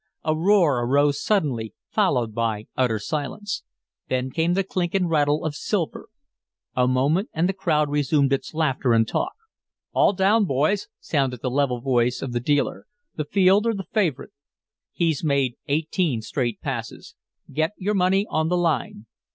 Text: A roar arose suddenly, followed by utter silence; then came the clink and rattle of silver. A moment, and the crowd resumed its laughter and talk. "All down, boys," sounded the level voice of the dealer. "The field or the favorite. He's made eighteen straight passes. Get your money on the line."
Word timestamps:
A 0.23 0.35
roar 0.35 0.79
arose 0.83 1.21
suddenly, 1.23 1.75
followed 1.91 2.33
by 2.33 2.65
utter 2.75 2.97
silence; 2.97 3.61
then 4.09 4.31
came 4.31 4.55
the 4.55 4.63
clink 4.63 4.95
and 4.95 5.07
rattle 5.07 5.45
of 5.45 5.53
silver. 5.53 6.07
A 6.75 6.87
moment, 6.87 7.29
and 7.33 7.47
the 7.47 7.53
crowd 7.53 7.87
resumed 7.87 8.33
its 8.33 8.55
laughter 8.55 8.93
and 8.93 9.07
talk. 9.07 9.33
"All 9.93 10.13
down, 10.13 10.45
boys," 10.45 10.87
sounded 10.99 11.43
the 11.43 11.51
level 11.51 11.81
voice 11.81 12.23
of 12.23 12.33
the 12.33 12.39
dealer. 12.39 12.87
"The 13.15 13.25
field 13.25 13.67
or 13.67 13.75
the 13.75 13.85
favorite. 13.93 14.31
He's 14.91 15.23
made 15.23 15.53
eighteen 15.67 16.23
straight 16.23 16.59
passes. 16.61 17.13
Get 17.53 17.73
your 17.77 17.93
money 17.93 18.25
on 18.27 18.47
the 18.49 18.57
line." 18.57 19.05